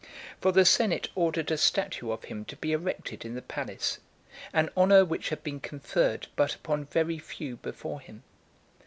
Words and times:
For 0.39 0.51
the 0.51 0.65
senate 0.65 1.09
ordered 1.13 1.51
a 1.51 1.59
statue 1.59 2.09
of 2.09 2.23
him 2.23 2.43
to 2.45 2.55
be 2.55 2.71
erected 2.71 3.23
in 3.23 3.35
the 3.35 3.41
palace; 3.43 3.99
an 4.51 4.71
honour 4.75 5.05
which 5.05 5.29
had 5.29 5.43
been 5.43 5.59
conferred 5.59 6.25
but 6.35 6.55
upon 6.55 6.85
very 6.85 7.19
few 7.19 7.57
before 7.57 7.99
him. 8.01 8.23